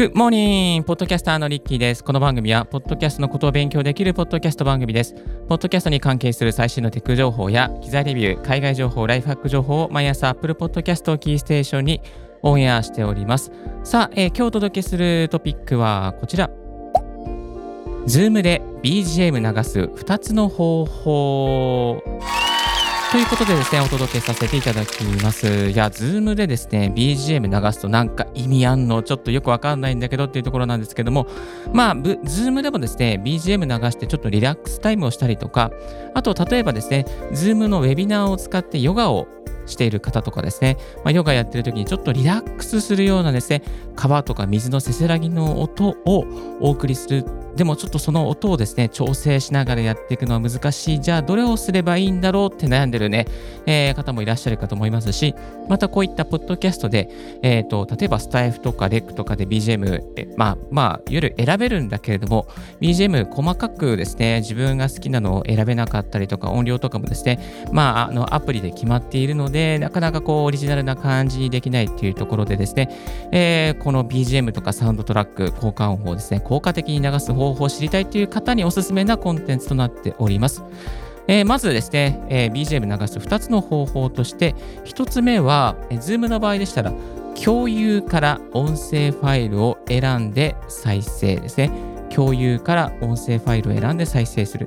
[0.00, 0.82] Good morning!
[0.84, 2.02] ポッドキャスターのリッキーです。
[2.02, 5.14] この番組は、ポッドキャストのことを勉強できるポッドキャスト番組です。
[5.46, 12.00] ポッドキャストに関係する最新のテック情報や、機材レビュー、海外情報、ライフハック情報を毎朝 Apple Podcast をキーステーションに
[12.40, 13.52] オンエアしております。
[13.84, 16.48] さあ、えー、今日お届けするトピックはこちら。
[18.06, 22.02] Zoom で BGM 流す2つの方法。
[23.10, 25.70] ということでですね、お届けさせていただきます。
[25.70, 31.26] いや、 Zoom でですね、BGM 流すとなんか意味あんのちょっとよくわかんないんだけどっていうところなんですけども、
[31.72, 35.72] まあ、 Zoom でもですね、BGM 流してちょっとリラックスタイムをしたりとか、
[36.14, 39.26] あと、例えばですね、 Zoom のウェビナーを使ってヨガを
[39.70, 43.62] している方とかですね、まあ、ヨガやってる時にちょっとリラックスするようなですね、
[43.96, 46.24] 川とか水のせせらぎの音を
[46.60, 47.24] お送りする
[47.56, 51.00] でもちょっとその音をですね、調整しながらやっていくのは難しい。
[51.00, 53.26] じゃあどれをすればいいんだろうって悩んでるね、
[53.66, 55.34] えー、方もいらっしゃるかと思いますし、
[55.68, 57.10] またこういったポッドキャストで、
[57.42, 62.46] えっ、ー、と、例えばスタイフとかレックとかで BGM、えまあ、まあ、夜選べるんだけれども、
[62.80, 72.88] BGM 細かくですね、自分が好きなのを選べなかったりとか、音量とかもですね、まあ、あの、アプリで決まっているので、でなかなかこう、オリジナルな感じにできないっていうところでですね、
[73.30, 80.62] えー、この BGM とかサウンドトラック、効果音をですね、効果的に流す方法を知りたいという方におすすめなコンテンツとなっております。
[81.28, 84.54] えー、まずですね、えー、BGM 流す2つの方法として、
[84.86, 86.92] 1つ目は、え、Zoom の場合でしたら、
[87.44, 91.70] 共有から音声ファイルを選んで再生ですね。
[92.08, 94.66] 共有から音声ファイルを選んで再生する。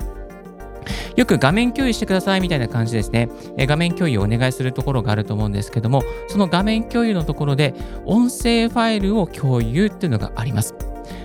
[1.15, 3.29] よく画面共有してくださいみたいな感じですね。
[3.57, 7.73] え画面共有をお願いするところがあると思うんですけども、その画面共有のところで
[8.05, 10.75] 音声ファイルを共有っていうのがあります。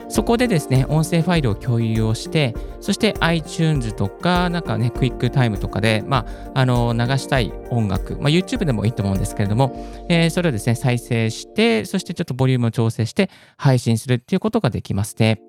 [0.09, 15.41] そこでですね、音声ファイルを共有をして、そして iTunes とか、なんかね、クイックタイムとかで、まあ、あの、流したい音楽、まあ、YouTube でもいいと思うんですけれども、えー、それをですね、再生して、そしてちょっとボリュームを調整して配信するっていうことができますね。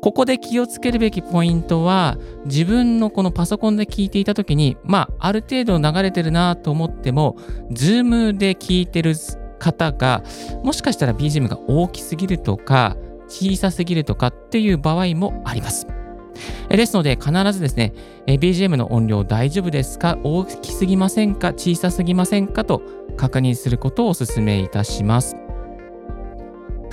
[0.00, 2.16] ここで気をつけるべきポイントは、
[2.46, 7.36] 自分のこのパソコンで聞いていたときに、まあ、ある程度流れてるなと思っても、
[7.70, 9.14] Zoom で聞いてる
[9.58, 10.22] 方が、
[10.64, 12.96] もしかしたら BGM が大きすぎるとか、
[13.28, 15.86] 小さすぎるとかっていう場合もあります。
[16.70, 17.92] ですので、必ずですね、
[18.26, 20.18] BGM の音量大丈夫ですか？
[20.24, 21.48] 大きすぎませんか？
[21.48, 22.64] 小さすぎませんか？
[22.64, 22.80] と
[23.16, 25.36] 確認することをお勧めいたします。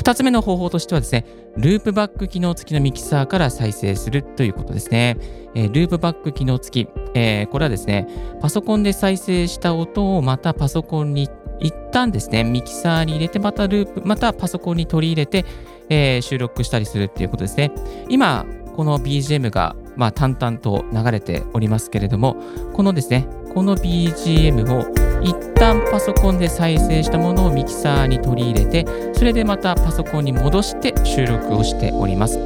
[0.07, 1.25] 2つ目の方法としてはですね、
[1.57, 5.17] ループバック機能付きのミキサーから再生するということですね。
[5.53, 8.07] えー、ループバック機能付き、えー、これはですね、
[8.39, 11.29] パソコンで再生した音をまたパソコンに
[11.59, 15.43] 一旦ですね、ミキサーに入れて、またループ、またパソコンに取り入れて、
[15.89, 17.73] えー、収録したりするっていうことですね。
[18.07, 18.45] 今、
[18.77, 22.37] この BGM が、まあ、淡々と流れておりますけれども、
[22.71, 24.85] このですね、この BGM を
[25.27, 32.39] 一旦パソコンで再生したものをミキサーに取り入れて、それでまたパソコンに戻して収録をしております。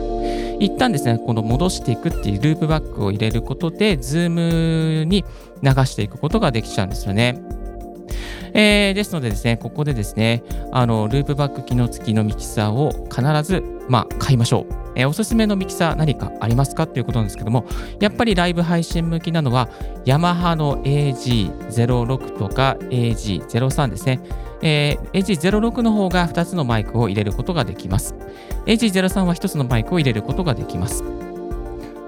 [0.60, 5.24] 一旦ですね、この戻していくっていうループバックを入れることで、Zoom に
[5.62, 7.40] 流していくことができちゃうんですよね。
[8.54, 14.81] えー、ですのでですね、ここでですね、あの、ループバック機能付きのミキサーを必ず、まあ、買いましょう。
[14.96, 17.66] えー、おすすめのミキサー何かありますかということなんですけども、
[18.00, 19.70] やっぱりライブ配信向きなのは、
[20.06, 24.20] ヤマハの AG06 とか AG03 ですね。
[24.62, 28.16] えー、AG06 の方が2つのマイクを入れることができます。
[28.66, 31.04] AG03 は1つのマイクを入れることができます。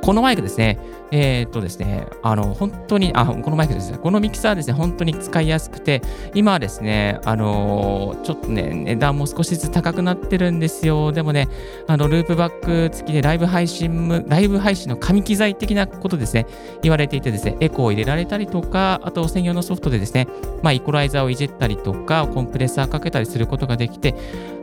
[0.03, 0.77] このマイクですね、
[1.11, 6.01] えー、っとですね、あの、本当に、あ、このマイクですね、このミキサーですね、本当に使いやすくて、
[6.33, 11.13] 今はですね、あのちょっとね、値段も少しずつ高くなってるんですよ。
[11.13, 11.47] でもね、
[11.87, 16.47] あの、ループバック付きでライブ配信、ライブ配信の紙機材的なことですね、
[16.81, 20.27] 言われていてですね、エコーを入れられたりとか、あと専用のソフトでですね、
[20.63, 24.15] まあ、イコライザーをいじったりとか、コンプレッサーかけたりすることができて、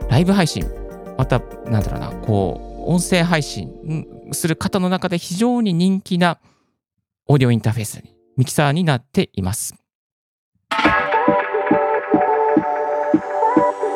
[0.07, 0.65] ライブ配信、
[1.17, 3.71] また、なんだろうな、こう、音声配信
[4.33, 6.39] する方の中で非常に人気な
[7.27, 8.03] オーディオインターフェース、
[8.37, 9.75] ミキサーになっています。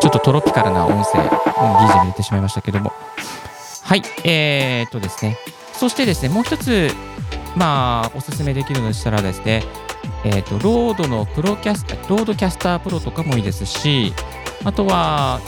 [0.05, 2.93] ちょっとトロピカルな音声、BGM 入れてしまいましたけども。
[3.83, 5.37] はい、えー、っとですね。
[5.73, 6.89] そしてですね、もう一つ、
[7.55, 9.63] まあ、おすすめできるのでしたらですね、
[10.23, 14.13] えー、っと、 RODE の PodCaster、RODECaster Pro とかもいいですし、
[14.63, 15.39] あとは、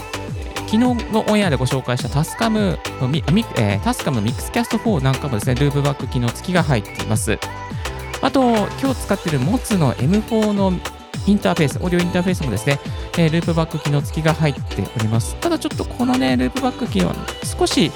[0.70, 0.78] 昨日
[1.12, 3.24] のオンエアでご紹介した TASCAM のミ、
[3.56, 7.38] えー、タスカムミックスキャスト4なんかもですね、ループバック機能付きが入っています。
[8.20, 8.42] あと、
[8.78, 10.74] 今日使っている MOTS の M4 の
[11.26, 12.78] インターフェース、オーディオインターフェースもですね、
[13.16, 15.36] えー、ループバック機能付きが入っております。
[15.36, 17.14] ただちょっとこのね、ループバック機能、
[17.44, 17.90] 少し、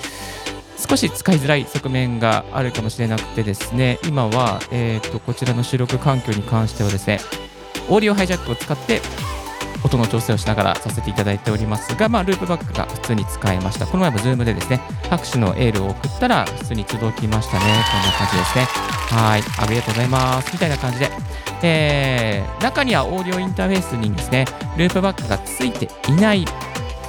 [0.79, 7.21] 少し使いづらい側面があるかもしれなくてですね、今は、えーと、こちらの収録環境に関してはですね、
[7.91, 9.03] オーディオハイジャックを使って
[9.85, 13.87] 音の調整をしながらさせていただいておりますが、まあ、ループバックが普通に使えました。
[13.87, 14.81] この前も Zoom でですね、
[15.11, 17.65] 拍手のエールを送ったら普通に届きましたね。
[17.65, 18.65] こんな感じですね。
[19.11, 20.53] はい、ありがとうございます。
[20.53, 21.11] みたいな感じで、
[21.63, 24.47] えー、中にはオーディオインターフェースにですね、
[24.77, 26.45] ループバックがついていない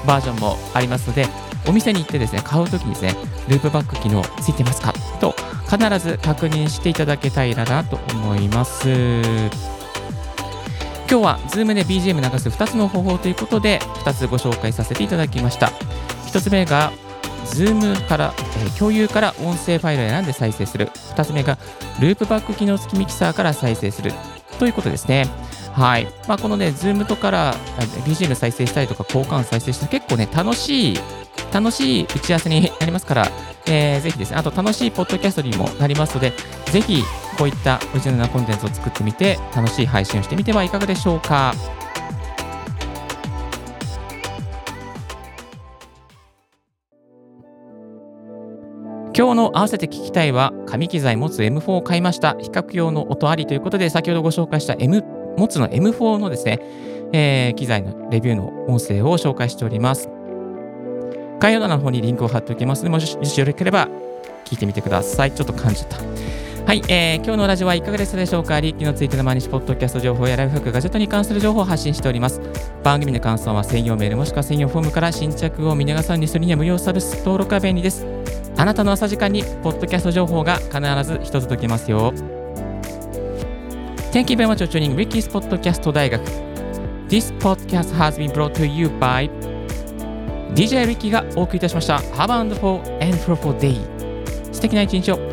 [0.05, 1.27] バージョンもありますので、
[1.65, 3.15] お店に行ってですね、買うときにですね、
[3.47, 4.93] ループバック機能ついてますか？
[5.21, 5.33] と
[5.69, 8.89] 必ず確認していただけたらなと思います。
[11.13, 15.67] 今日は Zoom で BGM 流す2つの方法ということで2つご紹介させていただきました。
[16.25, 16.91] 1つ目が
[17.45, 20.87] Zoom から、えー、共有から音声ファイルを選んで再生する。
[20.87, 21.59] 2つ目が
[22.01, 24.11] ループバック機能付きミキサーから再生する
[24.57, 25.27] ということですね。
[25.73, 26.07] はい。
[26.27, 27.53] まあ、このね、Zoom とから
[28.07, 30.99] BGM 再生したりとか、交換再生した結構ね、楽しい
[31.53, 33.31] 楽しい打ち合わせになりますから、
[33.67, 36.33] えー、ぜひですね、あと楽しいポッドキャストにもなりますので、
[36.71, 37.03] ぜひ
[37.37, 41.53] こういったオリジナルなコンテンツを作ってみて、楽しい配信をしてみてはいかがでしょうか？
[49.15, 52.35] 今日の合わせて聞きたいは、紙機材持つ M4 を買いました。
[52.39, 55.03] 比較用の音ありということで、先ほどご紹介した M、
[55.37, 56.59] 持つの M4 のですね、
[57.13, 60.09] えー、機材のレビューの音声を紹介しております。
[61.39, 63.87] 概要欄の方にリンクを貼っておきますので、もしよろしければ
[64.45, 65.31] 聞いてみてください。
[65.31, 65.97] ちょっと感じた。
[66.65, 68.59] はい、えー、今日のラジオはいかがでしたでしょうか？
[68.59, 72.41] リッキーのついての毎日ポッドキャスト情報やライフハック、ガジェットに関する情報を発信しております。
[72.83, 78.07] 番組の感想は専用メールもしくは専用フォームから新着を見逃さずにするには無料サービス登録は便利です。
[78.57, 82.13] あなたの朝時間にポッドキャスト情報が必ず一つ届きますよ。
[84.13, 86.23] Thank you very much for tuning Ricky's Podcast 大学。
[87.09, 89.29] This podcast has been brought to you by
[90.55, 93.75] DJ リッキーがお送りいたしました Have a wonderful and fruitful day
[94.53, 95.32] 素敵な一日を